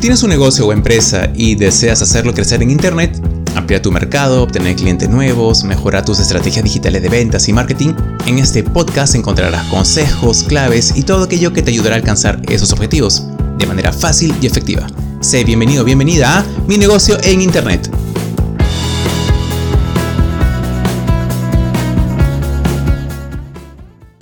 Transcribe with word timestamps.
Si 0.00 0.04
tienes 0.04 0.22
un 0.22 0.30
negocio 0.30 0.66
o 0.66 0.72
empresa 0.72 1.30
y 1.34 1.56
deseas 1.56 2.00
hacerlo 2.00 2.32
crecer 2.32 2.62
en 2.62 2.70
Internet, 2.70 3.20
ampliar 3.54 3.82
tu 3.82 3.92
mercado, 3.92 4.42
obtener 4.42 4.74
clientes 4.74 5.10
nuevos, 5.10 5.62
mejorar 5.62 6.06
tus 6.06 6.20
estrategias 6.20 6.64
digitales 6.64 7.02
de 7.02 7.10
ventas 7.10 7.46
y 7.50 7.52
marketing, 7.52 7.92
en 8.24 8.38
este 8.38 8.64
podcast 8.64 9.14
encontrarás 9.14 9.62
consejos, 9.66 10.42
claves 10.44 10.94
y 10.96 11.02
todo 11.02 11.24
aquello 11.24 11.52
que 11.52 11.60
te 11.60 11.70
ayudará 11.70 11.96
a 11.96 11.98
alcanzar 11.98 12.40
esos 12.48 12.72
objetivos 12.72 13.26
de 13.58 13.66
manera 13.66 13.92
fácil 13.92 14.34
y 14.40 14.46
efectiva. 14.46 14.86
Sé 15.20 15.44
bienvenido, 15.44 15.84
bienvenida 15.84 16.38
a 16.38 16.46
Mi 16.66 16.78
negocio 16.78 17.18
en 17.22 17.42
Internet. 17.42 17.90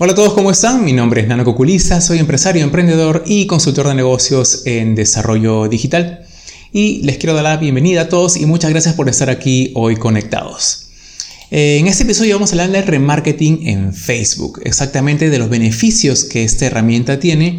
Hola 0.01 0.13
a 0.13 0.15
todos, 0.15 0.33
¿cómo 0.33 0.53
están? 0.53 0.85
Mi 0.85 0.93
nombre 0.93 1.23
es 1.23 1.27
Nano 1.27 1.45
Coculiza, 1.45 2.01
soy 2.01 2.21
empresario, 2.21 2.63
emprendedor 2.63 3.25
y 3.27 3.49
consultor 3.49 3.89
de 3.89 3.97
negocios 3.97 4.63
en 4.65 4.95
desarrollo 4.95 5.67
digital. 5.67 6.25
Y 6.73 7.03
les 7.03 7.17
quiero 7.19 7.35
dar 7.35 7.43
la 7.43 7.57
bienvenida 7.57 8.03
a 8.03 8.09
todos 8.09 8.37
y 8.37 8.47
muchas 8.47 8.71
gracias 8.71 8.95
por 8.95 9.09
estar 9.09 9.29
aquí 9.29 9.73
hoy 9.75 9.97
conectados. 9.97 10.91
En 11.51 11.89
este 11.89 12.05
episodio 12.05 12.37
vamos 12.37 12.51
a 12.51 12.53
hablar 12.53 12.71
de 12.71 12.83
remarketing 12.83 13.67
en 13.67 13.93
Facebook, 13.93 14.61
exactamente 14.63 15.31
de 15.31 15.39
los 15.41 15.51
beneficios 15.51 16.23
que 16.23 16.45
esta 16.45 16.67
herramienta 16.67 17.19
tiene 17.19 17.59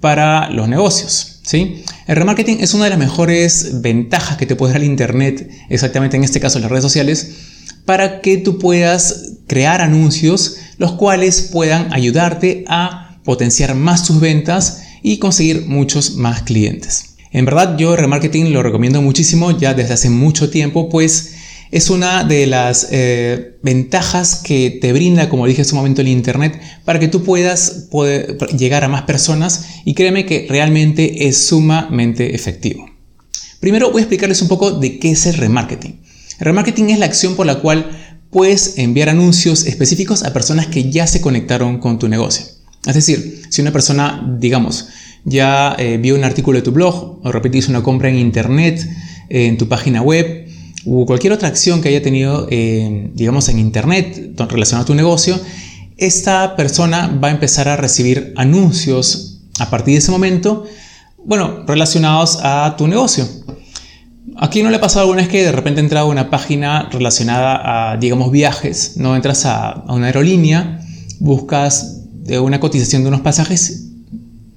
para 0.00 0.48
los 0.48 0.70
negocios. 0.70 1.40
¿sí? 1.42 1.82
El 2.06 2.16
remarketing 2.16 2.62
es 2.62 2.72
una 2.72 2.84
de 2.84 2.90
las 2.90 2.98
mejores 2.98 3.82
ventajas 3.82 4.38
que 4.38 4.46
te 4.46 4.56
puede 4.56 4.72
dar 4.72 4.80
el 4.80 4.88
Internet, 4.88 5.50
exactamente 5.68 6.16
en 6.16 6.24
este 6.24 6.40
caso 6.40 6.58
las 6.60 6.70
redes 6.70 6.84
sociales, 6.84 7.32
para 7.84 8.22
que 8.22 8.38
tú 8.38 8.58
puedas 8.58 9.32
crear 9.46 9.82
anuncios 9.82 10.56
los 10.78 10.92
cuales 10.92 11.48
puedan 11.52 11.92
ayudarte 11.92 12.64
a 12.68 13.18
potenciar 13.24 13.74
más 13.74 14.06
tus 14.06 14.20
ventas 14.20 14.82
y 15.02 15.18
conseguir 15.18 15.66
muchos 15.66 16.16
más 16.16 16.42
clientes. 16.42 17.16
En 17.30 17.44
verdad 17.44 17.76
yo 17.76 17.96
remarketing 17.96 18.52
lo 18.52 18.62
recomiendo 18.62 19.02
muchísimo 19.02 19.50
ya 19.50 19.74
desde 19.74 19.94
hace 19.94 20.10
mucho 20.10 20.50
tiempo 20.50 20.88
pues 20.88 21.34
es 21.74 21.90
una 21.90 22.22
de 22.22 22.46
las 22.46 22.88
eh, 22.92 23.56
ventajas 23.62 24.36
que 24.36 24.78
te 24.80 24.92
brinda, 24.92 25.28
como 25.28 25.46
dije 25.46 25.62
hace 25.62 25.72
un 25.72 25.78
momento, 25.78 26.02
el 26.02 26.08
Internet 26.08 26.60
para 26.84 27.00
que 27.00 27.08
tú 27.08 27.24
puedas 27.24 27.88
poder 27.90 28.38
llegar 28.56 28.84
a 28.84 28.88
más 28.88 29.02
personas 29.02 29.66
y 29.84 29.94
créeme 29.94 30.24
que 30.24 30.46
realmente 30.48 31.26
es 31.26 31.46
sumamente 31.46 32.34
efectivo. 32.36 32.88
Primero 33.58 33.90
voy 33.90 34.02
a 34.02 34.04
explicarles 34.04 34.40
un 34.42 34.48
poco 34.48 34.70
de 34.70 35.00
qué 35.00 35.10
es 35.10 35.26
el 35.26 35.34
remarketing. 35.34 36.00
El 36.38 36.44
remarketing 36.44 36.90
es 36.90 36.98
la 36.98 37.06
acción 37.06 37.34
por 37.34 37.46
la 37.46 37.56
cual 37.56 37.90
puedes 38.34 38.78
enviar 38.78 39.08
anuncios 39.08 39.64
específicos 39.64 40.24
a 40.24 40.32
personas 40.32 40.66
que 40.66 40.90
ya 40.90 41.06
se 41.06 41.20
conectaron 41.20 41.78
con 41.78 42.00
tu 42.00 42.08
negocio. 42.08 42.46
Es 42.84 42.96
decir, 42.96 43.42
si 43.48 43.62
una 43.62 43.70
persona, 43.70 44.36
digamos, 44.40 44.88
ya 45.24 45.76
eh, 45.78 45.98
vio 45.98 46.16
un 46.16 46.24
artículo 46.24 46.58
de 46.58 46.62
tu 46.62 46.72
blog 46.72 47.20
o 47.22 47.30
repetís 47.30 47.68
una 47.68 47.84
compra 47.84 48.08
en 48.08 48.18
internet, 48.18 48.90
en 49.28 49.56
tu 49.56 49.68
página 49.68 50.02
web 50.02 50.48
o 50.84 51.06
cualquier 51.06 51.32
otra 51.32 51.46
acción 51.46 51.80
que 51.80 51.90
haya 51.90 52.02
tenido, 52.02 52.48
digamos, 52.48 53.48
en 53.48 53.60
internet 53.60 54.32
relacionada 54.36 54.82
a 54.82 54.86
tu 54.86 54.96
negocio, 54.96 55.40
esta 55.96 56.56
persona 56.56 57.16
va 57.22 57.28
a 57.28 57.30
empezar 57.30 57.68
a 57.68 57.76
recibir 57.76 58.34
anuncios 58.36 59.38
a 59.60 59.70
partir 59.70 59.94
de 59.94 59.98
ese 59.98 60.10
momento, 60.10 60.64
bueno, 61.24 61.64
relacionados 61.68 62.40
a 62.42 62.74
tu 62.76 62.88
negocio. 62.88 63.26
Aquí 64.36 64.62
no 64.62 64.70
le 64.70 64.76
ha 64.76 64.80
pasado 64.80 65.02
alguna 65.02 65.22
vez 65.22 65.28
que 65.28 65.44
de 65.44 65.52
repente 65.52 65.80
he 65.80 65.84
entrado 65.84 66.08
a 66.08 66.10
una 66.10 66.28
página 66.28 66.88
relacionada 66.90 67.92
a, 67.92 67.96
digamos, 67.96 68.32
viajes, 68.32 68.94
no 68.96 69.14
entras 69.14 69.46
a, 69.46 69.84
una 69.88 70.06
aerolínea, 70.06 70.80
buscas 71.20 72.02
una 72.40 72.58
cotización 72.58 73.02
de 73.02 73.08
unos 73.08 73.20
pasajes, 73.20 73.90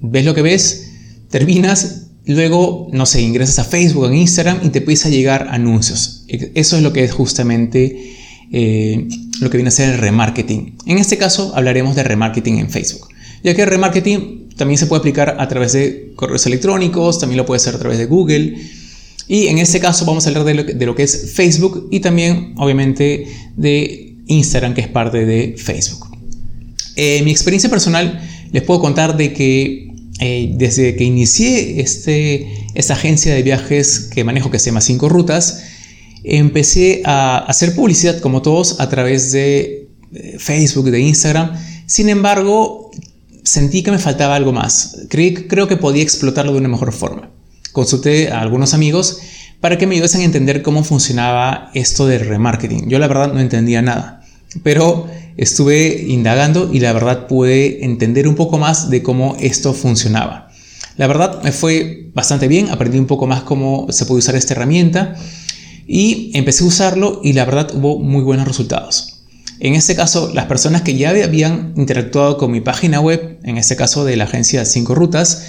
ves 0.00 0.24
lo 0.24 0.34
que 0.34 0.42
ves, 0.42 0.90
terminas, 1.30 2.06
luego, 2.24 2.88
no 2.92 3.06
sé, 3.06 3.22
ingresas 3.22 3.58
a 3.58 3.64
Facebook, 3.64 4.06
en 4.06 4.16
Instagram 4.16 4.60
y 4.64 4.70
te 4.70 4.80
empieza 4.80 5.08
a 5.08 5.10
llegar 5.10 5.48
anuncios. 5.50 6.24
Eso 6.28 6.76
es 6.76 6.82
lo 6.82 6.92
que 6.92 7.04
es 7.04 7.12
justamente 7.12 8.16
eh, 8.50 9.06
lo 9.40 9.50
que 9.50 9.58
viene 9.58 9.68
a 9.68 9.72
ser 9.72 9.94
el 9.94 9.98
remarketing. 9.98 10.76
En 10.86 10.98
este 10.98 11.18
caso 11.18 11.52
hablaremos 11.54 11.94
de 11.94 12.02
remarketing 12.02 12.58
en 12.58 12.70
Facebook, 12.70 13.08
ya 13.44 13.54
que 13.54 13.62
el 13.62 13.68
remarketing 13.68 14.48
también 14.56 14.78
se 14.78 14.86
puede 14.86 15.00
aplicar 15.00 15.36
a 15.38 15.46
través 15.46 15.72
de 15.72 16.12
correos 16.16 16.44
electrónicos, 16.46 17.20
también 17.20 17.36
lo 17.36 17.46
puede 17.46 17.58
hacer 17.58 17.74
a 17.74 17.78
través 17.78 17.98
de 17.98 18.06
Google, 18.06 18.56
y 19.28 19.48
en 19.48 19.58
este 19.58 19.78
caso 19.78 20.06
vamos 20.06 20.26
a 20.26 20.30
hablar 20.30 20.44
de 20.44 20.86
lo, 20.86 20.94
que, 20.94 21.02
es 21.02 21.32
Facebook 21.34 21.88
y 21.90 22.00
también 22.00 22.54
obviamente 22.56 23.26
de 23.56 24.16
Instagram, 24.26 24.74
que 24.74 24.80
es 24.80 24.88
parte 24.88 25.26
de 25.26 25.54
Facebook. 25.58 26.08
En 26.96 27.26
mi 27.26 27.30
experiencia 27.30 27.68
personal 27.68 28.26
les 28.50 28.62
puedo 28.62 28.80
contar 28.80 29.18
de 29.18 29.34
que 29.34 29.92
eh, 30.20 30.54
desde 30.54 30.96
que 30.96 31.04
inicié 31.04 31.80
este, 31.82 32.48
esta 32.74 32.94
agencia 32.94 33.34
de 33.34 33.42
viajes 33.42 34.08
que 34.12 34.24
manejo 34.24 34.50
que 34.50 34.58
se 34.58 34.66
llama 34.66 34.80
5 34.80 35.08
Rutas, 35.10 35.62
empecé 36.24 37.02
a 37.04 37.38
hacer 37.38 37.74
publicidad 37.74 38.20
como 38.20 38.40
todos 38.40 38.80
a 38.80 38.88
través 38.88 39.30
de 39.32 39.88
Facebook, 40.38 40.90
de 40.90 41.00
Instagram. 41.00 41.52
Sin 41.84 42.08
embargo, 42.08 42.90
sentí 43.44 43.82
que 43.82 43.90
me 43.90 43.98
faltaba 43.98 44.34
algo 44.34 44.52
más. 44.52 45.02
creo 45.10 45.68
que 45.68 45.76
podía 45.76 46.02
explotarlo 46.02 46.52
de 46.52 46.58
una 46.58 46.68
mejor 46.68 46.94
forma 46.94 47.30
consulté 47.78 48.32
a 48.32 48.40
algunos 48.40 48.74
amigos 48.74 49.20
para 49.60 49.78
que 49.78 49.86
me 49.86 49.94
ayudasen 49.94 50.22
a 50.22 50.24
entender 50.24 50.62
cómo 50.62 50.82
funcionaba 50.82 51.70
esto 51.74 52.08
del 52.08 52.26
remarketing. 52.26 52.88
Yo 52.88 52.98
la 52.98 53.06
verdad 53.06 53.32
no 53.32 53.38
entendía 53.38 53.82
nada, 53.82 54.20
pero 54.64 55.06
estuve 55.36 56.06
indagando 56.08 56.70
y 56.72 56.80
la 56.80 56.92
verdad 56.92 57.28
pude 57.28 57.84
entender 57.84 58.26
un 58.26 58.34
poco 58.34 58.58
más 58.58 58.90
de 58.90 59.04
cómo 59.04 59.36
esto 59.38 59.74
funcionaba. 59.74 60.50
La 60.96 61.06
verdad 61.06 61.40
me 61.44 61.52
fue 61.52 62.10
bastante 62.14 62.48
bien, 62.48 62.68
aprendí 62.68 62.98
un 62.98 63.06
poco 63.06 63.28
más 63.28 63.44
cómo 63.44 63.86
se 63.90 64.06
puede 64.06 64.18
usar 64.18 64.34
esta 64.34 64.54
herramienta 64.54 65.14
y 65.86 66.32
empecé 66.34 66.64
a 66.64 66.66
usarlo 66.66 67.20
y 67.22 67.32
la 67.32 67.44
verdad 67.44 67.70
hubo 67.76 68.00
muy 68.00 68.24
buenos 68.24 68.48
resultados. 68.48 69.20
En 69.60 69.76
este 69.76 69.94
caso, 69.94 70.32
las 70.34 70.46
personas 70.46 70.82
que 70.82 70.96
ya 70.96 71.10
habían 71.10 71.74
interactuado 71.76 72.38
con 72.38 72.50
mi 72.50 72.60
página 72.60 72.98
web, 72.98 73.38
en 73.44 73.56
este 73.56 73.76
caso 73.76 74.04
de 74.04 74.16
la 74.16 74.24
agencia 74.24 74.64
5 74.64 74.96
Rutas, 74.96 75.44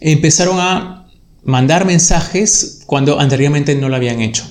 empezaron 0.00 0.58
a 0.60 0.99
mandar 1.44 1.84
mensajes 1.84 2.80
cuando 2.86 3.20
anteriormente 3.20 3.74
no 3.74 3.88
lo 3.88 3.96
habían 3.96 4.20
hecho. 4.20 4.44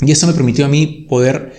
Y 0.00 0.12
eso 0.12 0.26
me 0.26 0.32
permitió 0.32 0.66
a 0.66 0.68
mí 0.68 1.06
poder 1.08 1.54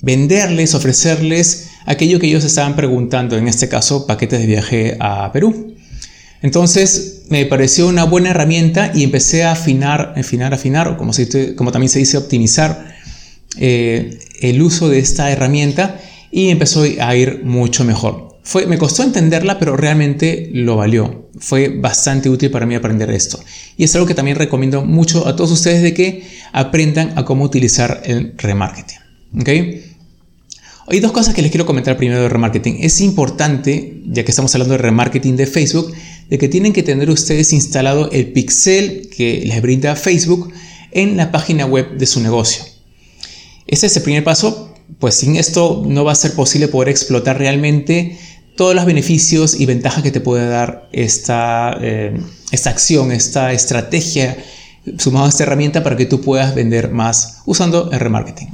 venderles, 0.00 0.74
ofrecerles 0.74 1.70
aquello 1.86 2.18
que 2.18 2.26
ellos 2.26 2.44
estaban 2.44 2.76
preguntando, 2.76 3.36
en 3.36 3.48
este 3.48 3.68
caso 3.68 4.06
paquetes 4.06 4.40
de 4.40 4.46
viaje 4.46 4.96
a 5.00 5.30
Perú. 5.32 5.74
Entonces 6.42 7.22
me 7.28 7.46
pareció 7.46 7.86
una 7.86 8.04
buena 8.04 8.30
herramienta 8.30 8.90
y 8.94 9.04
empecé 9.04 9.44
a 9.44 9.52
afinar, 9.52 10.14
afinar, 10.16 10.52
afinar, 10.52 10.88
o 10.88 10.96
como, 10.96 11.12
como 11.56 11.72
también 11.72 11.88
se 11.88 12.00
dice, 12.00 12.16
optimizar 12.16 12.94
eh, 13.58 14.18
el 14.40 14.60
uso 14.60 14.88
de 14.88 14.98
esta 14.98 15.30
herramienta 15.30 16.00
y 16.30 16.48
empezó 16.48 16.84
a 17.00 17.16
ir 17.16 17.42
mucho 17.44 17.84
mejor 17.84 18.32
me 18.66 18.78
costó 18.78 19.02
entenderla, 19.02 19.58
pero 19.58 19.76
realmente 19.76 20.50
lo 20.52 20.76
valió. 20.76 21.21
Fue 21.42 21.68
bastante 21.68 22.30
útil 22.30 22.52
para 22.52 22.66
mí 22.66 22.76
aprender 22.76 23.10
esto. 23.10 23.42
Y 23.76 23.82
es 23.84 23.94
algo 23.96 24.06
que 24.06 24.14
también 24.14 24.36
recomiendo 24.36 24.84
mucho 24.84 25.26
a 25.26 25.34
todos 25.34 25.50
ustedes 25.50 25.82
de 25.82 25.92
que 25.92 26.24
aprendan 26.52 27.18
a 27.18 27.24
cómo 27.24 27.42
utilizar 27.42 28.00
el 28.04 28.34
remarketing. 28.38 28.98
Hay 30.86 31.00
dos 31.00 31.10
cosas 31.10 31.34
que 31.34 31.42
les 31.42 31.50
quiero 31.50 31.66
comentar 31.66 31.96
primero 31.96 32.22
de 32.22 32.28
remarketing. 32.28 32.78
Es 32.80 33.00
importante, 33.00 34.02
ya 34.06 34.24
que 34.24 34.30
estamos 34.30 34.54
hablando 34.54 34.74
de 34.74 34.78
remarketing 34.78 35.36
de 35.36 35.46
Facebook, 35.46 35.92
de 36.30 36.38
que 36.38 36.48
tienen 36.48 36.72
que 36.72 36.84
tener 36.84 37.10
ustedes 37.10 37.52
instalado 37.52 38.10
el 38.12 38.32
pixel 38.32 39.08
que 39.14 39.42
les 39.44 39.60
brinda 39.62 39.96
Facebook 39.96 40.52
en 40.92 41.16
la 41.16 41.32
página 41.32 41.66
web 41.66 41.96
de 41.98 42.06
su 42.06 42.20
negocio. 42.20 42.64
Ese 43.66 43.86
es 43.86 43.96
el 43.96 44.02
primer 44.04 44.22
paso, 44.22 44.74
pues 45.00 45.16
sin 45.16 45.36
esto 45.36 45.82
no 45.86 46.04
va 46.04 46.12
a 46.12 46.16
ser 46.16 46.34
posible 46.34 46.68
poder 46.68 46.88
explotar 46.88 47.38
realmente 47.38 48.16
todos 48.56 48.74
los 48.74 48.84
beneficios 48.84 49.58
y 49.58 49.66
ventajas 49.66 50.02
que 50.02 50.10
te 50.10 50.20
puede 50.20 50.46
dar 50.46 50.88
esta, 50.92 51.76
eh, 51.80 52.20
esta 52.50 52.70
acción, 52.70 53.12
esta 53.12 53.52
estrategia 53.52 54.36
sumado 54.98 55.26
a 55.26 55.28
esta 55.28 55.44
herramienta 55.44 55.82
para 55.82 55.96
que 55.96 56.06
tú 56.06 56.20
puedas 56.20 56.54
vender 56.54 56.90
más 56.90 57.38
usando 57.46 57.90
el 57.92 58.00
remarketing. 58.00 58.48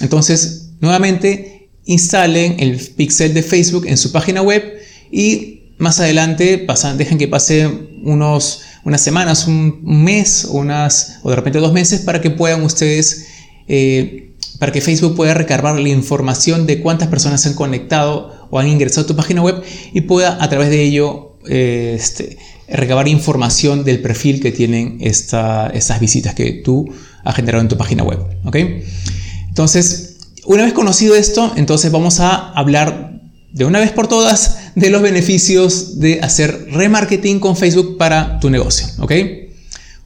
Entonces, 0.00 0.70
nuevamente, 0.80 1.70
instalen 1.84 2.56
el 2.60 2.78
pixel 2.78 3.34
de 3.34 3.42
Facebook 3.42 3.86
en 3.86 3.96
su 3.96 4.12
página 4.12 4.42
web 4.42 4.62
y 5.10 5.72
más 5.78 5.98
adelante 5.98 6.58
pasan, 6.58 6.96
dejen 6.98 7.18
que 7.18 7.26
pase 7.26 7.66
unos, 8.04 8.62
unas 8.84 9.00
semanas, 9.00 9.46
un, 9.46 9.80
mes 9.82 10.46
unas, 10.48 11.18
o 11.22 11.30
de 11.30 11.36
repente 11.36 11.58
dos 11.58 11.72
meses 11.72 12.00
para 12.00 12.20
que 12.20 12.30
puedan 12.30 12.62
ustedes... 12.62 13.26
Eh, 13.68 14.28
para 14.58 14.70
que 14.70 14.80
Facebook 14.80 15.16
pueda 15.16 15.34
recargar 15.34 15.76
la 15.76 15.88
información 15.88 16.66
de 16.66 16.80
cuántas 16.80 17.08
personas 17.08 17.40
se 17.40 17.48
han 17.48 17.54
conectado 17.54 18.41
o 18.52 18.58
han 18.58 18.68
ingresado 18.68 19.04
a 19.04 19.06
tu 19.06 19.16
página 19.16 19.42
web 19.42 19.62
y 19.94 20.02
pueda 20.02 20.36
a 20.38 20.48
través 20.50 20.68
de 20.68 20.82
ello 20.82 21.38
eh, 21.48 21.96
este, 21.98 22.36
recabar 22.68 23.08
información 23.08 23.82
del 23.82 24.02
perfil 24.02 24.40
que 24.40 24.52
tienen 24.52 24.98
estas 25.00 26.00
visitas 26.00 26.34
que 26.34 26.52
tú 26.52 26.92
has 27.24 27.34
generado 27.34 27.62
en 27.62 27.68
tu 27.68 27.78
página 27.78 28.04
web. 28.04 28.20
¿ok? 28.44 28.56
Entonces, 29.48 30.18
una 30.44 30.64
vez 30.64 30.74
conocido 30.74 31.14
esto, 31.16 31.54
entonces 31.56 31.90
vamos 31.90 32.20
a 32.20 32.52
hablar 32.52 33.22
de 33.52 33.64
una 33.64 33.80
vez 33.80 33.90
por 33.90 34.06
todas 34.06 34.58
de 34.74 34.90
los 34.90 35.00
beneficios 35.00 35.98
de 35.98 36.20
hacer 36.20 36.66
remarketing 36.72 37.40
con 37.40 37.56
Facebook 37.56 37.96
para 37.96 38.38
tu 38.38 38.50
negocio. 38.50 38.86
¿ok? 38.98 39.12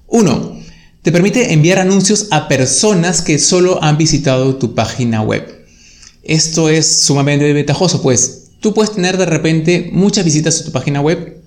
1. 0.07 0.61
Te 1.03 1.11
permite 1.11 1.53
enviar 1.53 1.81
anuncios 1.81 2.29
a 2.31 2.47
personas 2.47 3.23
que 3.23 3.41
solo 3.41 3.83
han 3.83 3.99
visitado 3.99 4.55
tu 4.55 4.77
página 4.77 5.21
web. 5.23 5.67
Esto 6.23 6.69
es 6.69 7.03
sumamente 7.03 7.53
ventajoso, 7.53 8.03
pues 8.03 8.36
tú 8.61 8.75
puedes 8.75 8.93
tener 8.93 9.17
de 9.17 9.27
repente 9.27 9.91
muchas 9.93 10.25
visitas 10.25 10.61
a 10.61 10.65
tu 10.65 10.73
página 10.73 11.01
web. 11.01 11.43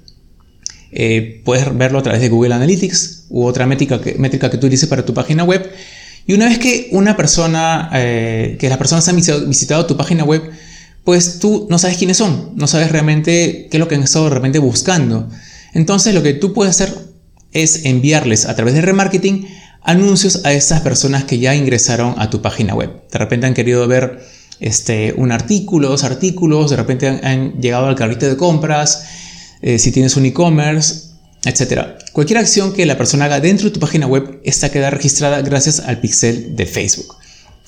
Eh, 0.91 1.41
puedes 1.45 1.77
verlo 1.77 1.99
a 1.99 2.03
través 2.03 2.21
de 2.21 2.29
Google 2.29 2.53
Analytics 2.53 3.25
u 3.29 3.45
otra 3.45 3.67
métrica 3.67 4.01
que, 4.01 4.15
métrica 4.15 4.49
que 4.49 4.57
tú 4.57 4.67
utilices 4.67 4.89
para 4.89 5.05
tu 5.05 5.13
página 5.13 5.43
web. 5.43 5.69
Y 6.25 6.33
una 6.33 6.45
vez 6.45 6.59
que 6.59 6.89
una 6.91 7.15
persona, 7.17 7.89
eh, 7.93 8.57
que 8.59 8.69
las 8.69 8.77
personas 8.77 9.07
han 9.07 9.15
visitado, 9.15 9.85
tu 9.85 9.97
página 9.97 10.23
web, 10.23 10.43
pues 11.03 11.39
tú 11.39 11.67
no 11.69 11.79
sabes 11.79 11.97
quiénes 11.97 12.17
son, 12.17 12.51
no 12.55 12.67
sabes 12.67 12.91
realmente 12.91 13.67
qué 13.71 13.77
es 13.77 13.79
lo 13.79 13.87
que 13.87 13.95
han 13.95 14.03
estado 14.03 14.25
de 14.25 14.35
repente 14.35 14.59
buscando. 14.59 15.29
Entonces 15.73 16.13
lo 16.13 16.21
que 16.21 16.33
tú 16.33 16.53
puedes 16.53 16.79
hacer 16.79 16.93
es 17.51 17.85
enviarles 17.85 18.45
a 18.45 18.55
través 18.55 18.75
de 18.75 18.81
remarketing 18.81 19.47
anuncios 19.81 20.45
a 20.45 20.53
esas 20.53 20.81
personas 20.81 21.23
que 21.23 21.39
ya 21.39 21.55
ingresaron 21.55 22.15
a 22.17 22.29
tu 22.29 22.41
página 22.41 22.75
web. 22.75 22.91
De 23.11 23.17
repente 23.17 23.47
han 23.47 23.53
querido 23.53 23.87
ver 23.87 24.19
este, 24.59 25.13
un 25.15 25.31
artículo, 25.31 25.89
dos 25.89 26.03
artículos, 26.03 26.69
de 26.69 26.75
repente 26.75 27.07
han, 27.07 27.53
llegado 27.61 27.87
al 27.87 27.95
carrito 27.95 28.27
de 28.27 28.35
compras, 28.35 29.03
eh, 29.61 29.79
si 29.79 29.91
tienes 29.91 30.15
un 30.17 30.25
e-commerce, 30.25 31.09
etc. 31.45 31.99
Cualquier 32.11 32.39
acción 32.39 32.73
que 32.73 32.85
la 32.85 32.97
persona 32.97 33.25
haga 33.25 33.39
dentro 33.39 33.67
de 33.67 33.71
tu 33.71 33.79
página 33.79 34.07
web, 34.07 34.41
esta 34.43 34.71
queda 34.71 34.89
registrada 34.89 35.41
gracias 35.41 35.79
al 35.79 36.01
pixel 36.01 36.55
de 36.55 36.65
Facebook. 36.65 37.15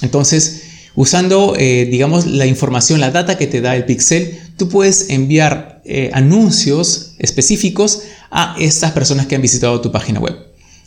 Entonces, 0.02 0.64
usando, 0.96 1.56
eh, 1.58 1.88
digamos, 1.90 2.26
la 2.26 2.46
información, 2.46 3.00
la 3.00 3.12
data 3.12 3.38
que 3.38 3.48
te 3.48 3.62
da 3.62 3.76
el 3.76 3.86
pixel, 3.86 4.40
tú 4.58 4.68
puedes 4.68 5.10
enviar 5.10 5.82
eh, 5.86 6.10
anuncios 6.14 7.14
específicos 7.20 8.04
a 8.30 8.56
estas 8.60 8.92
personas 8.92 9.28
que 9.28 9.36
han 9.36 9.42
visitado 9.42 9.80
tu 9.80 9.92
página 9.92 10.20
web. 10.20 10.36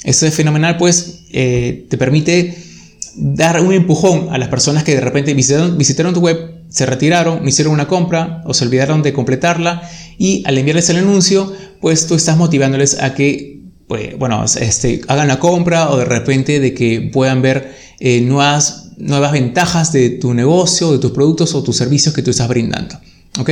Esto 0.03 0.27
es 0.27 0.35
fenomenal, 0.35 0.77
pues 0.77 1.21
te 1.31 1.97
permite 1.99 2.74
dar 3.17 3.61
un 3.61 3.73
empujón 3.73 4.29
a 4.31 4.39
las 4.39 4.49
personas 4.49 4.85
que 4.85 4.95
de 4.95 5.01
repente 5.01 5.35
visitaron, 5.35 6.15
tu 6.15 6.21
web, 6.21 6.65
se 6.69 6.87
retiraron, 6.87 7.47
hicieron 7.47 7.73
una 7.73 7.87
compra 7.87 8.43
o 8.45 8.55
se 8.55 8.65
olvidaron 8.65 9.03
de 9.03 9.13
completarla 9.13 9.89
y 10.19 10.43
al 10.47 10.59
enviarles 10.59 10.91
el 10.91 10.97
anuncio, 10.97 11.53
pues 11.81 12.07
tú 12.07 12.15
estás 12.15 12.37
motivándoles 12.37 13.01
a 13.01 13.15
que 13.15 13.63
pues, 13.87 14.19
bueno, 14.19 14.45
este, 14.45 15.03
hagan 15.09 15.29
la 15.29 15.39
compra 15.39 15.91
o 15.91 15.97
de 15.97 16.05
repente 16.05 16.59
de 16.59 16.75
que 16.75 17.11
puedan 17.13 17.43
ver 17.43 17.77
eh, 18.01 18.21
nuevas, 18.23 18.91
nuevas 18.97 19.33
ventajas 19.33 19.93
de 19.93 20.11
tu 20.11 20.35
negocio, 20.35 20.93
de 20.93 20.99
tus 20.99 21.13
productos 21.13 21.55
o 21.55 21.63
tus 21.63 21.77
servicios 21.77 22.15
que 22.15 22.23
tú 22.23 22.31
estás 22.31 22.49
brindando. 22.49 22.99
¿Ok? 23.39 23.51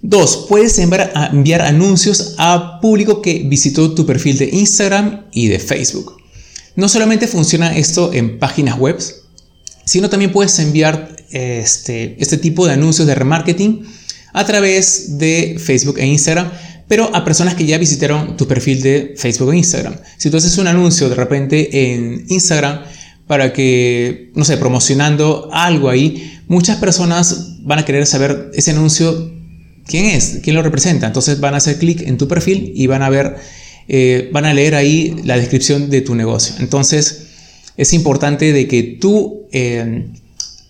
Dos, 0.00 0.46
puedes 0.48 0.78
enviar 0.78 1.62
anuncios 1.62 2.34
a 2.38 2.78
público 2.80 3.20
que 3.20 3.42
visitó 3.44 3.94
tu 3.94 4.06
perfil 4.06 4.38
de 4.38 4.48
Instagram 4.52 5.26
y 5.32 5.48
de 5.48 5.58
Facebook. 5.58 6.17
No 6.78 6.88
solamente 6.88 7.26
funciona 7.26 7.76
esto 7.76 8.12
en 8.14 8.38
páginas 8.38 8.78
web, 8.78 8.96
sino 9.84 10.08
también 10.08 10.30
puedes 10.30 10.56
enviar 10.60 11.16
este, 11.32 12.14
este 12.22 12.38
tipo 12.38 12.68
de 12.68 12.74
anuncios 12.74 13.04
de 13.08 13.16
remarketing 13.16 13.82
a 14.32 14.46
través 14.46 15.18
de 15.18 15.56
Facebook 15.58 15.98
e 15.98 16.06
Instagram, 16.06 16.52
pero 16.86 17.10
a 17.16 17.24
personas 17.24 17.56
que 17.56 17.66
ya 17.66 17.78
visitaron 17.78 18.36
tu 18.36 18.46
perfil 18.46 18.80
de 18.80 19.14
Facebook 19.16 19.52
e 19.52 19.56
Instagram. 19.56 19.96
Si 20.18 20.30
tú 20.30 20.36
haces 20.36 20.56
un 20.56 20.68
anuncio 20.68 21.08
de 21.08 21.16
repente 21.16 21.92
en 21.92 22.24
Instagram 22.28 22.84
para 23.26 23.52
que, 23.52 24.30
no 24.36 24.44
sé, 24.44 24.56
promocionando 24.56 25.50
algo 25.52 25.88
ahí, 25.88 26.38
muchas 26.46 26.76
personas 26.76 27.56
van 27.62 27.80
a 27.80 27.84
querer 27.84 28.06
saber 28.06 28.52
ese 28.54 28.70
anuncio, 28.70 29.32
quién 29.84 30.04
es, 30.04 30.38
quién 30.44 30.54
lo 30.54 30.62
representa. 30.62 31.08
Entonces 31.08 31.40
van 31.40 31.54
a 31.54 31.56
hacer 31.56 31.76
clic 31.76 32.02
en 32.02 32.18
tu 32.18 32.28
perfil 32.28 32.70
y 32.76 32.86
van 32.86 33.02
a 33.02 33.10
ver 33.10 33.34
eh, 33.88 34.28
van 34.32 34.44
a 34.44 34.54
leer 34.54 34.74
ahí 34.74 35.16
la 35.24 35.38
descripción 35.38 35.88
de 35.88 36.02
tu 36.02 36.14
negocio. 36.14 36.54
Entonces, 36.58 37.22
es 37.76 37.92
importante 37.92 38.52
de 38.52 38.68
que 38.68 38.82
tú 38.82 39.46
eh, 39.50 40.06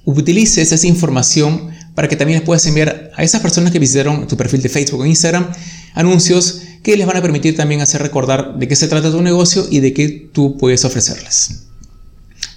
utilices 0.04 0.72
esa 0.72 0.86
información 0.86 1.68
para 1.94 2.08
que 2.08 2.14
también 2.14 2.38
les 2.38 2.46
puedas 2.46 2.64
enviar 2.66 3.10
a 3.16 3.24
esas 3.24 3.42
personas 3.42 3.72
que 3.72 3.80
visitaron 3.80 4.28
tu 4.28 4.36
perfil 4.36 4.62
de 4.62 4.68
Facebook 4.68 5.00
o 5.00 5.06
Instagram 5.06 5.50
anuncios 5.94 6.62
que 6.82 6.96
les 6.96 7.06
van 7.06 7.16
a 7.16 7.22
permitir 7.22 7.56
también 7.56 7.80
hacer 7.80 8.00
recordar 8.00 8.56
de 8.56 8.68
qué 8.68 8.76
se 8.76 8.86
trata 8.86 9.10
tu 9.10 9.20
negocio 9.20 9.66
y 9.68 9.80
de 9.80 9.92
qué 9.92 10.30
tú 10.32 10.56
puedes 10.56 10.84
ofrecerles. 10.84 11.64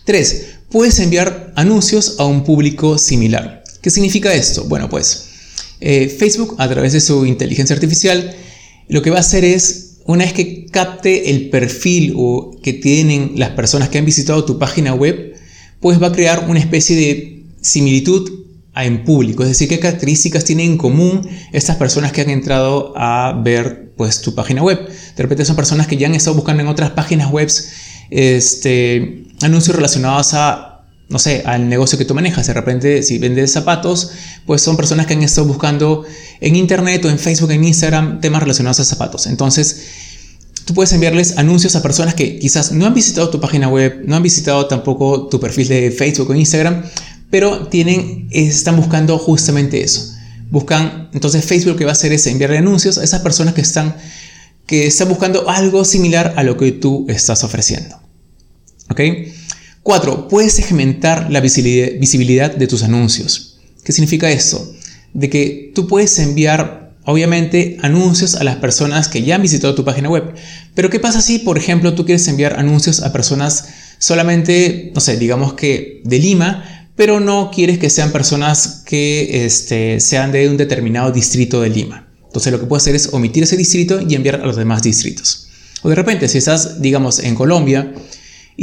3. 0.06 0.46
Puedes 0.70 1.00
enviar 1.00 1.52
anuncios 1.56 2.18
a 2.20 2.26
un 2.26 2.44
público 2.44 3.00
similar. 3.00 3.64
¿Qué 3.82 3.90
significa 3.90 4.32
esto? 4.32 4.66
Bueno, 4.66 4.90
pues 4.90 5.26
eh, 5.80 6.08
Facebook 6.08 6.56
a 6.60 6.70
través 6.70 6.94
de 6.94 7.02
su 7.02 7.26
inteligencia 7.26 7.74
artificial 7.74 8.36
lo 8.88 9.02
que 9.02 9.10
va 9.10 9.18
a 9.18 9.22
hacer 9.22 9.44
es 9.44 9.91
una 10.06 10.26
vez 10.26 10.34
que 10.34 10.66
capte 10.66 11.30
el 11.30 11.50
perfil 11.50 12.14
o 12.18 12.58
que 12.62 12.74
tienen 12.74 13.34
las 13.36 13.52
personas 13.52 13.90
que 13.90 13.98
han 13.98 14.06
visitado 14.06 14.46
tu 14.46 14.58
página 14.58 14.94
web, 14.94 15.36
pues 15.80 16.02
va 16.02 16.08
a 16.08 16.12
crear 16.12 16.48
una 16.50 16.60
especie 16.60 16.96
de 16.96 17.44
similitud 17.62 18.42
en 18.76 19.04
público, 19.04 19.44
es 19.44 19.50
decir, 19.50 19.68
qué 19.68 19.80
características 19.80 20.46
tienen 20.46 20.72
en 20.72 20.78
común 20.78 21.28
estas 21.52 21.76
personas 21.76 22.12
que 22.12 22.22
han 22.22 22.30
entrado 22.30 22.94
a 22.96 23.40
ver 23.44 23.92
pues 23.98 24.22
tu 24.22 24.34
página 24.34 24.64
web. 24.64 24.88
De 24.88 25.24
repente 25.24 25.46
son 25.46 25.56
personas 25.56 25.88
que 25.88 25.98
ya 25.98 26.08
han 26.08 26.16
estado 26.16 26.36
buscando 26.36 26.64
en 26.64 26.70
otras 26.70 26.92
páginas 26.92 27.30
web 27.30 27.50
este, 28.10 29.26
anuncios 29.42 29.76
relacionados 29.76 30.34
a 30.34 30.71
no 31.12 31.20
sé, 31.20 31.44
al 31.46 31.68
negocio 31.68 31.98
que 31.98 32.06
tú 32.06 32.16
manejas. 32.16 32.48
De 32.48 32.54
repente, 32.54 33.04
si 33.04 33.20
vendes 33.20 33.52
zapatos, 33.52 34.12
pues 34.46 34.62
son 34.62 34.78
personas 34.78 35.06
que 35.06 35.14
han 35.14 35.22
estado 35.22 35.46
buscando 35.46 36.06
en 36.40 36.56
internet 36.56 37.04
o 37.06 37.10
en 37.10 37.20
Facebook, 37.20 37.52
en 37.52 37.66
Instagram, 37.66 38.22
temas 38.22 38.42
relacionados 38.42 38.80
a 38.80 38.86
zapatos. 38.86 39.28
Entonces, 39.28 39.82
tú 40.66 40.74
puedes 40.74 40.94
enviarles 40.94 41.38
anuncios 41.38 41.76
a 41.76 41.84
personas 41.84 42.16
que 42.16 42.40
quizás 42.40 42.72
no 42.72 42.86
han 42.86 42.94
visitado 42.94 43.30
tu 43.30 43.42
página 43.42 43.68
web, 43.68 44.04
no 44.06 44.16
han 44.16 44.24
visitado 44.24 44.68
tampoco 44.68 45.28
tu 45.28 45.40
perfil 45.40 45.68
de 45.68 45.92
Facebook 45.92 46.30
o 46.30 46.34
Instagram, 46.36 46.84
pero 47.30 47.68
tienen, 47.68 48.30
están 48.32 48.78
buscando 48.78 49.18
justamente 49.18 49.84
eso. 49.84 50.16
Buscan, 50.50 51.10
entonces 51.14 51.44
Facebook 51.44 51.74
lo 51.74 51.78
que 51.78 51.86
va 51.86 51.92
a 51.92 51.94
hacer 51.94 52.14
es 52.14 52.26
enviarle 52.28 52.58
anuncios 52.58 52.98
a 52.98 53.04
esas 53.04 53.22
personas 53.22 53.54
que 53.54 53.62
están, 53.62 53.96
que 54.66 54.88
están 54.88 55.10
buscando 55.10 55.50
algo 55.50 55.84
similar 55.84 56.34
a 56.38 56.44
lo 56.44 56.56
que 56.56 56.72
tú 56.72 57.06
estás 57.10 57.44
ofreciendo. 57.44 58.00
¿Ok? 58.90 59.02
4. 59.92 60.30
Puedes 60.30 60.54
segmentar 60.54 61.30
la 61.30 61.42
visibilidad 61.42 62.56
de 62.56 62.68
tus 62.68 62.84
anuncios. 62.84 63.58
¿Qué 63.84 63.92
significa 63.92 64.32
eso? 64.32 64.74
De 65.14 65.30
que 65.30 65.74
tú 65.76 65.86
puedes 65.86 66.18
enviar, 66.20 66.94
obviamente, 67.04 67.76
anuncios 67.82 68.36
a 68.36 68.46
las 68.46 68.56
personas 68.56 69.10
que 69.10 69.24
ya 69.24 69.36
han 69.36 69.42
visitado 69.42 69.76
tu 69.76 69.84
página 69.84 70.08
web. 70.08 70.34
Pero 70.76 70.90
¿qué 70.90 71.02
pasa 71.02 71.22
si, 71.22 71.40
por 71.40 71.58
ejemplo, 71.58 71.94
tú 71.94 72.06
quieres 72.06 72.26
enviar 72.30 72.58
anuncios 72.58 73.02
a 73.02 73.12
personas 73.12 73.68
solamente, 74.00 74.94
no 74.96 75.02
sé, 75.02 75.18
digamos 75.18 75.56
que 75.56 76.00
de 76.06 76.20
Lima, 76.20 76.88
pero 76.96 77.20
no 77.20 77.52
quieres 77.54 77.78
que 77.78 77.90
sean 77.90 78.14
personas 78.14 78.84
que 78.86 79.44
este, 79.44 80.00
sean 80.00 80.32
de 80.32 80.48
un 80.48 80.56
determinado 80.56 81.12
distrito 81.12 81.60
de 81.60 81.70
Lima? 81.70 82.08
Entonces 82.28 82.54
lo 82.54 82.62
que 82.62 82.66
puedes 82.66 82.84
hacer 82.84 82.96
es 82.96 83.10
omitir 83.12 83.44
ese 83.44 83.58
distrito 83.58 84.00
y 84.00 84.16
enviar 84.16 84.36
a 84.36 84.46
los 84.46 84.56
demás 84.56 84.84
distritos. 84.84 85.50
O 85.82 85.90
de 85.90 85.96
repente, 85.96 86.30
si 86.30 86.38
estás, 86.38 86.82
digamos, 86.82 87.20
en 87.20 87.36
Colombia, 87.36 87.94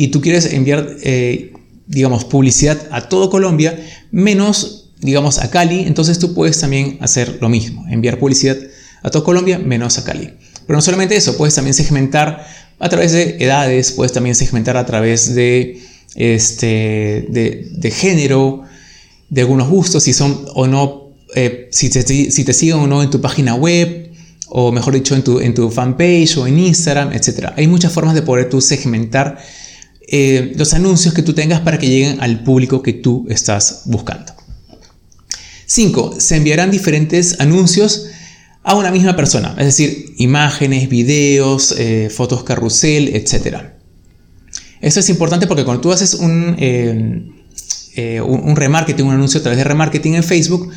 y 0.00 0.08
tú 0.08 0.20
quieres 0.20 0.52
enviar, 0.52 0.96
eh, 1.02 1.52
digamos, 1.88 2.24
publicidad 2.24 2.78
a 2.92 3.08
todo 3.08 3.30
Colombia, 3.30 3.76
menos, 4.12 4.92
digamos, 5.00 5.40
a 5.40 5.50
Cali, 5.50 5.80
entonces 5.80 6.20
tú 6.20 6.34
puedes 6.34 6.60
también 6.60 6.98
hacer 7.00 7.38
lo 7.40 7.48
mismo, 7.48 7.84
enviar 7.88 8.20
publicidad 8.20 8.56
a 9.02 9.10
todo 9.10 9.24
Colombia, 9.24 9.58
menos 9.58 9.98
a 9.98 10.04
Cali. 10.04 10.30
Pero 10.68 10.76
no 10.76 10.82
solamente 10.82 11.16
eso, 11.16 11.36
puedes 11.36 11.56
también 11.56 11.74
segmentar 11.74 12.46
a 12.78 12.88
través 12.88 13.10
de 13.10 13.38
edades, 13.40 13.90
puedes 13.90 14.12
también 14.12 14.36
segmentar 14.36 14.76
a 14.76 14.86
través 14.86 15.34
de, 15.34 15.82
este, 16.14 17.26
de, 17.28 17.90
género, 17.90 18.62
de 19.30 19.40
algunos 19.40 19.68
gustos, 19.68 20.04
si 20.04 20.12
son 20.12 20.46
o 20.54 20.68
no, 20.68 21.08
eh, 21.34 21.66
si, 21.72 21.90
te, 21.90 22.02
si 22.30 22.44
te 22.44 22.52
siguen 22.52 22.76
o 22.76 22.86
no 22.86 23.02
en 23.02 23.10
tu 23.10 23.20
página 23.20 23.56
web, 23.56 24.12
o 24.48 24.70
mejor 24.70 24.94
dicho, 24.94 25.16
en 25.16 25.24
tu, 25.24 25.40
en 25.40 25.54
tu 25.54 25.68
fanpage 25.72 26.36
o 26.36 26.46
en 26.46 26.56
Instagram, 26.56 27.12
etc. 27.14 27.48
Hay 27.56 27.66
muchas 27.66 27.92
formas 27.92 28.14
de 28.14 28.22
poder 28.22 28.48
tú 28.48 28.60
segmentar 28.60 29.38
eh, 30.10 30.54
los 30.56 30.72
anuncios 30.72 31.12
que 31.12 31.22
tú 31.22 31.34
tengas 31.34 31.60
para 31.60 31.78
que 31.78 31.86
lleguen 31.86 32.22
al 32.22 32.42
público 32.42 32.82
que 32.82 32.94
tú 32.94 33.26
estás 33.28 33.82
buscando. 33.84 34.32
5. 35.66 36.14
Se 36.18 36.36
enviarán 36.36 36.70
diferentes 36.70 37.38
anuncios 37.40 38.06
a 38.62 38.74
una 38.74 38.90
misma 38.90 39.16
persona, 39.16 39.54
es 39.58 39.66
decir, 39.66 40.14
imágenes, 40.16 40.88
videos, 40.88 41.74
eh, 41.76 42.08
fotos 42.10 42.42
carrusel, 42.42 43.08
etc. 43.14 43.58
Esto 44.80 45.00
es 45.00 45.10
importante 45.10 45.46
porque 45.46 45.66
cuando 45.66 45.82
tú 45.82 45.92
haces 45.92 46.14
un, 46.14 46.56
eh, 46.58 48.20
un, 48.22 48.56
remarketing, 48.56 49.04
un 49.04 49.14
anuncio 49.14 49.40
a 49.40 49.42
través 49.42 49.58
de 49.58 49.64
remarketing 49.64 50.14
en 50.14 50.24
Facebook, 50.24 50.70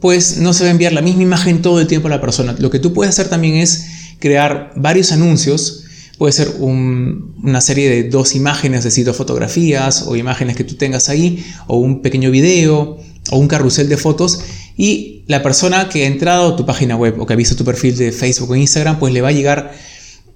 pues 0.00 0.38
no 0.38 0.54
se 0.54 0.64
va 0.64 0.68
a 0.68 0.70
enviar 0.70 0.94
la 0.94 1.02
misma 1.02 1.24
imagen 1.24 1.60
todo 1.60 1.78
el 1.78 1.86
tiempo 1.86 2.08
a 2.08 2.10
la 2.10 2.22
persona. 2.22 2.56
Lo 2.58 2.70
que 2.70 2.78
tú 2.78 2.94
puedes 2.94 3.10
hacer 3.10 3.28
también 3.28 3.56
es 3.56 3.84
crear 4.18 4.72
varios 4.76 5.12
anuncios 5.12 5.84
Puede 6.18 6.32
ser 6.32 6.56
una 6.58 7.60
serie 7.60 7.88
de 7.88 8.10
dos 8.10 8.34
imágenes, 8.34 8.78
es 8.78 8.84
decir, 8.84 9.06
dos 9.06 9.16
fotografías 9.16 10.02
o 10.02 10.16
imágenes 10.16 10.56
que 10.56 10.64
tú 10.64 10.74
tengas 10.74 11.08
ahí, 11.08 11.44
o 11.68 11.78
un 11.78 12.02
pequeño 12.02 12.32
video, 12.32 12.98
o 13.30 13.38
un 13.38 13.46
carrusel 13.46 13.88
de 13.88 13.96
fotos, 13.96 14.40
y 14.76 15.22
la 15.28 15.42
persona 15.42 15.88
que 15.88 16.04
ha 16.04 16.06
entrado 16.06 16.54
a 16.54 16.56
tu 16.56 16.66
página 16.66 16.96
web 16.96 17.20
o 17.20 17.26
que 17.26 17.34
ha 17.34 17.36
visto 17.36 17.54
tu 17.54 17.64
perfil 17.64 17.96
de 17.96 18.12
Facebook 18.12 18.50
o 18.50 18.56
Instagram, 18.56 18.98
pues 18.98 19.12
le 19.12 19.20
va 19.20 19.28
a 19.28 19.32
llegar 19.32 19.72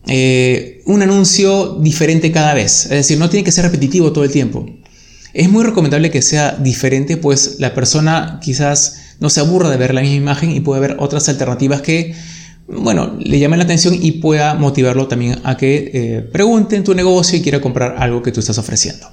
eh, 0.07 0.83
un 0.87 1.03
anuncio 1.03 1.79
diferente 1.81 2.31
cada 2.31 2.55
vez. 2.55 2.85
Es 2.85 2.91
decir, 2.91 3.19
no 3.19 3.29
tiene 3.31 3.45
que 3.45 3.53
ser 3.53 3.65
repetitivo 3.65 4.13
todo 4.13 4.25
el 4.25 4.31
tiempo. 4.31 4.67
Es 5.33 5.49
muy 5.49 5.65
recomendable 5.65 6.11
que 6.11 6.23
sea 6.23 6.53
diferente, 6.53 7.17
pues 7.17 7.57
la 7.59 7.75
persona 7.75 8.39
quizás 8.43 8.99
no 9.21 9.31
se 9.31 9.41
aburra 9.41 9.71
de 9.71 9.79
ver 9.79 9.95
la 9.95 10.03
misma 10.03 10.17
imagen 10.17 10.51
y 10.51 10.61
puede 10.61 10.81
ver 10.81 10.97
otras 10.99 11.29
alternativas 11.29 11.81
que, 11.81 12.15
bueno, 12.69 13.17
le 13.19 13.39
llamen 13.39 13.59
la 13.59 13.65
atención 13.65 13.95
y 14.01 14.13
pueda 14.13 14.55
motivarlo 14.55 15.09
también 15.09 15.41
a 15.45 15.57
que 15.57 15.91
eh, 15.93 16.21
pregunte 16.21 16.77
en 16.77 16.85
tu 16.85 16.95
negocio 16.95 17.39
y 17.39 17.43
quiera 17.43 17.61
comprar 17.61 17.97
algo 17.99 18.23
que 18.23 18.33
tú 18.33 18.41
estás 18.41 18.59
ofreciendo. 18.59 19.11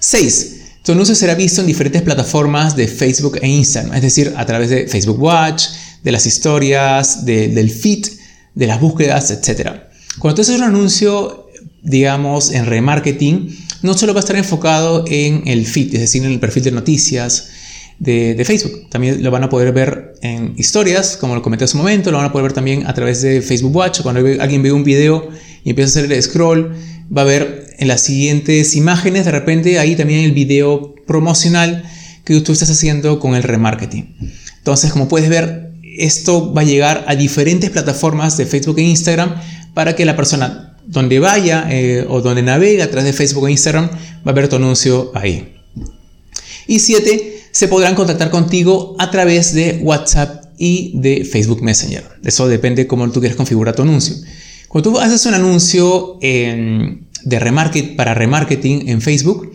6. 0.00 0.54
Tu 0.82 0.92
anuncio 0.92 1.14
será 1.14 1.34
visto 1.34 1.60
en 1.60 1.66
diferentes 1.66 2.02
plataformas 2.02 2.74
de 2.76 2.88
Facebook 2.88 3.38
e 3.42 3.48
Instagram, 3.48 3.94
es 3.94 4.02
decir, 4.02 4.32
a 4.36 4.46
través 4.46 4.70
de 4.70 4.86
Facebook 4.86 5.20
Watch, 5.20 5.64
de 6.02 6.12
las 6.12 6.26
historias, 6.26 7.24
del 7.24 7.70
feed, 7.70 8.06
de 8.54 8.66
las 8.66 8.80
búsquedas, 8.80 9.30
etc. 9.30 9.70
Cuando 10.18 10.36
tú 10.36 10.42
haces 10.42 10.56
un 10.56 10.64
anuncio, 10.64 11.48
digamos, 11.82 12.52
en 12.52 12.66
remarketing, 12.66 13.56
no 13.82 13.94
solo 13.94 14.14
va 14.14 14.20
a 14.20 14.22
estar 14.22 14.36
enfocado 14.36 15.04
en 15.08 15.46
el 15.46 15.66
feed, 15.66 15.94
es 15.94 16.00
decir, 16.00 16.24
en 16.24 16.32
el 16.32 16.40
perfil 16.40 16.64
de 16.64 16.72
noticias 16.72 17.50
de, 17.98 18.42
Facebook. 18.44 18.88
También 18.90 19.22
lo 19.22 19.30
van 19.30 19.44
a 19.44 19.48
poder 19.48 19.72
ver 19.72 20.14
en 20.22 20.54
historias, 20.56 21.16
como 21.16 21.34
lo 21.34 21.42
comenté 21.42 21.64
hace 21.64 21.76
un 21.76 21.82
momento, 21.82 22.10
lo 22.10 22.18
van 22.18 22.26
a 22.26 22.32
poder 22.32 22.44
ver 22.44 22.52
también 22.52 22.86
a 22.86 22.94
través 22.94 23.22
de 23.22 23.42
Facebook 23.42 23.74
Watch. 23.74 24.00
Cuando 24.02 24.20
alguien 24.40 24.62
ve 24.62 24.72
un 24.72 24.84
video 24.84 25.28
y 25.64 25.70
empieza 25.70 25.88
a 25.88 26.02
hacer 26.02 26.12
el 26.12 26.22
scroll, 26.22 26.74
va 27.14 27.22
a 27.22 27.24
ver 27.24 27.74
en 27.78 27.88
las 27.88 28.02
siguientes 28.02 28.74
imágenes, 28.76 29.24
de 29.24 29.30
repente 29.30 29.78
ahí 29.78 29.96
también 29.96 30.24
el 30.24 30.32
video 30.32 30.94
promocional 31.06 31.84
que 32.24 32.40
tú 32.40 32.52
estás 32.52 32.70
haciendo 32.70 33.18
con 33.20 33.34
el 33.34 33.42
remarketing. 33.42 34.16
Entonces, 34.58 34.92
como 34.92 35.08
puedes 35.08 35.28
ver, 35.28 35.72
esto 35.96 36.52
va 36.52 36.62
a 36.62 36.64
llegar 36.64 37.04
a 37.08 37.16
diferentes 37.16 37.70
plataformas 37.70 38.36
de 38.36 38.46
Facebook 38.46 38.78
e 38.78 38.82
Instagram 38.82 39.34
para 39.74 39.96
que 39.96 40.04
la 40.04 40.16
persona 40.16 40.76
donde 40.86 41.18
vaya 41.20 41.66
eh, 41.70 42.04
o 42.08 42.20
donde 42.20 42.42
navegue 42.42 42.82
a 42.82 42.90
través 42.90 43.04
de 43.04 43.12
Facebook 43.12 43.44
o 43.44 43.48
Instagram 43.48 43.90
va 44.26 44.30
a 44.30 44.34
ver 44.34 44.48
tu 44.48 44.56
anuncio 44.56 45.12
ahí. 45.14 45.54
Y 46.66 46.80
siete, 46.80 47.37
se 47.50 47.68
podrán 47.68 47.94
contactar 47.94 48.30
contigo 48.30 48.96
a 48.98 49.10
través 49.10 49.54
de 49.54 49.80
WhatsApp 49.82 50.44
y 50.58 50.92
de 51.00 51.24
Facebook 51.24 51.62
Messenger. 51.62 52.04
Eso 52.24 52.48
depende 52.48 52.86
cómo 52.86 53.10
tú 53.10 53.20
quieres 53.20 53.36
configurar 53.36 53.74
tu 53.74 53.82
anuncio. 53.82 54.16
Cuando 54.68 54.90
tú 54.90 54.98
haces 54.98 55.24
un 55.26 55.34
anuncio 55.34 56.18
de 56.20 57.38
remarket, 57.38 57.96
para 57.96 58.14
remarketing 58.14 58.88
en 58.88 59.00
Facebook, 59.00 59.52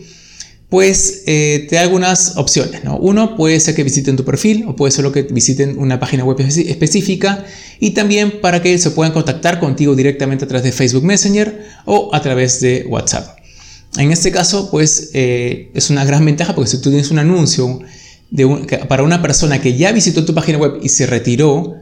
pues 0.68 1.22
eh, 1.26 1.66
te 1.68 1.76
da 1.76 1.82
algunas 1.82 2.36
opciones. 2.36 2.80
Uno 2.98 3.36
puede 3.36 3.60
ser 3.60 3.76
que 3.76 3.84
visiten 3.84 4.16
tu 4.16 4.24
perfil 4.24 4.64
o 4.66 4.74
puede 4.74 4.90
ser 4.90 5.08
que 5.12 5.22
visiten 5.22 5.78
una 5.78 6.00
página 6.00 6.24
web 6.24 6.40
específica 6.40 7.44
y 7.78 7.90
también 7.90 8.40
para 8.40 8.60
que 8.60 8.76
se 8.78 8.90
puedan 8.90 9.12
contactar 9.12 9.60
contigo 9.60 9.94
directamente 9.94 10.46
a 10.46 10.48
través 10.48 10.64
de 10.64 10.72
Facebook 10.72 11.04
Messenger 11.04 11.64
o 11.84 12.10
a 12.12 12.20
través 12.20 12.60
de 12.60 12.86
WhatsApp. 12.88 13.38
En 13.96 14.10
este 14.10 14.32
caso, 14.32 14.70
pues 14.70 15.10
eh, 15.14 15.70
es 15.74 15.90
una 15.90 16.04
gran 16.04 16.24
ventaja 16.24 16.54
porque 16.54 16.70
si 16.70 16.80
tú 16.80 16.90
tienes 16.90 17.10
un 17.10 17.18
anuncio 17.18 17.80
para 18.88 19.04
una 19.04 19.22
persona 19.22 19.60
que 19.60 19.76
ya 19.76 19.92
visitó 19.92 20.24
tu 20.24 20.34
página 20.34 20.58
web 20.58 20.80
y 20.82 20.88
se 20.88 21.06
retiró 21.06 21.74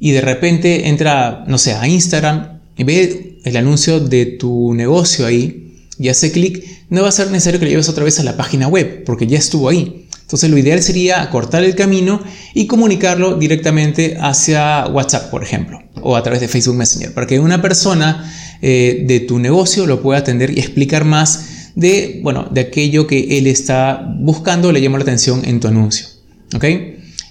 y 0.00 0.12
de 0.12 0.20
repente 0.22 0.88
entra, 0.88 1.44
no 1.46 1.58
sé, 1.58 1.74
a 1.74 1.86
Instagram 1.86 2.60
y 2.76 2.84
ve 2.84 3.38
el 3.44 3.56
anuncio 3.56 4.00
de 4.00 4.26
tu 4.26 4.72
negocio 4.74 5.26
ahí, 5.26 5.68
y 5.98 6.08
hace 6.08 6.30
clic, 6.30 6.64
no 6.90 7.02
va 7.02 7.08
a 7.08 7.12
ser 7.12 7.30
necesario 7.30 7.58
que 7.58 7.66
lo 7.66 7.70
lleves 7.70 7.88
otra 7.88 8.04
vez 8.04 8.20
a 8.20 8.22
la 8.22 8.36
página 8.36 8.68
web, 8.68 9.02
porque 9.04 9.26
ya 9.26 9.38
estuvo 9.38 9.68
ahí. 9.68 10.06
Entonces 10.20 10.50
lo 10.50 10.58
ideal 10.58 10.82
sería 10.82 11.28
cortar 11.30 11.64
el 11.64 11.74
camino 11.74 12.22
y 12.54 12.66
comunicarlo 12.66 13.36
directamente 13.36 14.16
hacia 14.20 14.86
WhatsApp, 14.86 15.30
por 15.30 15.42
ejemplo, 15.42 15.82
o 16.02 16.16
a 16.16 16.22
través 16.22 16.40
de 16.40 16.48
Facebook 16.48 16.76
Messenger, 16.76 17.12
para 17.14 17.26
que 17.26 17.40
una 17.40 17.60
persona 17.60 18.32
eh, 18.60 19.04
de 19.06 19.20
tu 19.20 19.38
negocio 19.38 19.86
lo 19.86 20.02
pueda 20.02 20.20
atender 20.20 20.56
y 20.56 20.60
explicar 20.60 21.04
más 21.04 21.46
de, 21.78 22.18
bueno, 22.24 22.48
de 22.50 22.60
aquello 22.60 23.06
que 23.06 23.38
él 23.38 23.46
está 23.46 24.12
buscando, 24.18 24.72
le 24.72 24.80
llama 24.80 24.98
la 24.98 25.02
atención 25.02 25.44
en 25.44 25.60
tu 25.60 25.68
anuncio. 25.68 26.08
¿Ok? 26.56 26.64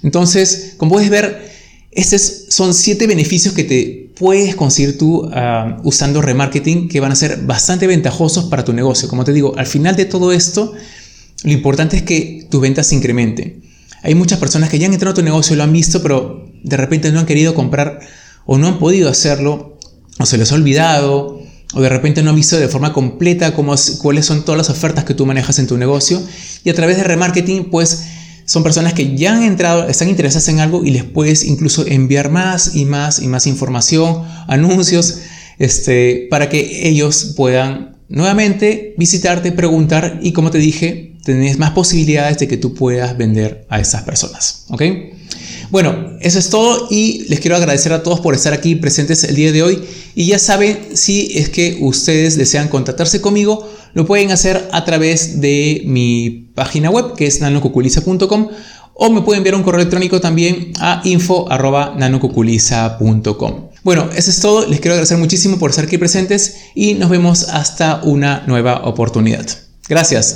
Entonces, 0.03 0.75
como 0.77 0.93
puedes 0.93 1.09
ver, 1.09 1.51
estos 1.91 2.45
son 2.47 2.73
siete 2.73 3.07
beneficios 3.07 3.53
que 3.53 3.65
te 3.65 4.13
puedes 4.17 4.55
conseguir 4.55 4.97
tú 4.97 5.29
ah, 5.33 5.77
usando 5.83 6.21
remarketing 6.21 6.87
que 6.87 7.01
van 7.01 7.11
a 7.11 7.15
ser 7.15 7.41
bastante 7.41 7.87
ventajosos 7.87 8.45
para 8.45 8.63
tu 8.63 8.71
negocio. 8.71 9.09
Como 9.09 9.25
te 9.25 9.33
digo, 9.33 9.53
al 9.57 9.65
final 9.65 9.97
de 9.97 10.05
todo 10.05 10.31
esto, 10.31 10.73
lo 11.43 11.51
importante 11.51 11.97
es 11.97 12.03
que 12.03 12.47
tus 12.49 12.61
ventas 12.61 12.87
se 12.87 12.95
incrementen. 12.95 13.63
Hay 14.01 14.15
muchas 14.15 14.39
personas 14.39 14.69
que 14.69 14.79
ya 14.79 14.87
han 14.87 14.93
entrado 14.93 15.11
a 15.11 15.15
tu 15.15 15.23
negocio 15.23 15.57
lo 15.57 15.63
han 15.63 15.73
visto, 15.73 16.01
pero 16.01 16.49
de 16.63 16.77
repente 16.77 17.11
no 17.11 17.19
han 17.19 17.25
querido 17.25 17.53
comprar 17.53 17.99
o 18.45 18.57
no 18.57 18.67
han 18.67 18.79
podido 18.79 19.09
hacerlo, 19.09 19.77
o 20.19 20.25
se 20.25 20.37
les 20.37 20.53
ha 20.53 20.55
olvidado, 20.55 21.36
o 21.73 21.81
de 21.81 21.89
repente 21.89 22.23
no 22.23 22.29
han 22.29 22.35
visto 22.35 22.57
de 22.57 22.67
forma 22.67 22.93
completa 22.93 23.53
cómo, 23.53 23.75
cuáles 23.99 24.25
son 24.25 24.45
todas 24.45 24.57
las 24.57 24.69
ofertas 24.69 25.03
que 25.03 25.13
tú 25.13 25.25
manejas 25.25 25.59
en 25.59 25.67
tu 25.67 25.77
negocio. 25.77 26.21
Y 26.63 26.69
a 26.69 26.73
través 26.73 26.97
de 26.97 27.03
remarketing, 27.03 27.65
pues 27.69 28.05
son 28.45 28.63
personas 28.63 28.93
que 28.93 29.17
ya 29.17 29.35
han 29.35 29.43
entrado, 29.43 29.87
están 29.89 30.07
interesadas 30.07 30.47
en 30.47 30.59
algo 30.59 30.85
y 30.85 30.91
les 30.91 31.03
puedes 31.03 31.43
incluso 31.43 31.85
enviar 31.85 32.31
más 32.31 32.75
y 32.75 32.85
más 32.85 33.19
y 33.19 33.27
más 33.27 33.45
información, 33.45 34.23
anuncios, 34.47 35.19
este, 35.59 36.27
para 36.29 36.47
que 36.47 36.87
ellos 36.87 37.33
puedan 37.35 37.97
nuevamente 38.07 38.95
visitarte, 38.97 39.51
preguntar 39.51 40.19
y 40.23 40.31
como 40.31 40.49
te 40.49 40.59
dije, 40.59 41.17
tenés 41.25 41.57
más 41.57 41.71
posibilidades 41.71 42.39
de 42.39 42.47
que 42.47 42.55
tú 42.55 42.73
puedas 42.73 43.17
vender 43.17 43.65
a 43.69 43.81
esas 43.81 44.03
personas. 44.03 44.65
¿Ok? 44.69 44.81
Bueno, 45.69 46.17
eso 46.21 46.39
es 46.39 46.49
todo 46.49 46.87
y 46.89 47.25
les 47.29 47.39
quiero 47.39 47.55
agradecer 47.55 47.93
a 47.93 48.03
todos 48.03 48.21
por 48.21 48.33
estar 48.33 48.53
aquí 48.53 48.75
presentes 48.75 49.23
el 49.23 49.35
día 49.35 49.51
de 49.51 49.63
hoy. 49.63 49.83
Y 50.15 50.27
ya 50.27 50.39
saben, 50.39 50.79
si 50.93 51.37
es 51.37 51.49
que 51.49 51.77
ustedes 51.81 52.37
desean 52.37 52.69
contactarse 52.69 53.21
conmigo, 53.21 53.69
lo 53.93 54.05
pueden 54.05 54.31
hacer 54.31 54.69
a 54.71 54.85
través 54.85 55.41
de 55.41 55.83
mi 55.85 56.51
página 56.55 56.89
web 56.89 57.15
que 57.15 57.27
es 57.27 57.41
nanococuliza.com 57.41 58.49
o 58.99 59.11
me 59.11 59.21
pueden 59.21 59.39
enviar 59.39 59.55
un 59.55 59.63
correo 59.63 59.79
electrónico 59.79 60.19
también 60.19 60.73
a 60.79 61.01
info.nanococuliza.com. 61.03 63.69
Bueno, 63.83 64.09
eso 64.15 64.31
es 64.31 64.39
todo. 64.39 64.65
Les 64.65 64.79
quiero 64.79 64.93
agradecer 64.93 65.17
muchísimo 65.17 65.59
por 65.59 65.69
estar 65.69 65.85
aquí 65.85 65.97
presentes 65.97 66.57
y 66.73 66.95
nos 66.95 67.09
vemos 67.09 67.49
hasta 67.49 68.01
una 68.03 68.43
nueva 68.47 68.85
oportunidad. 68.85 69.45
Gracias. 69.87 70.35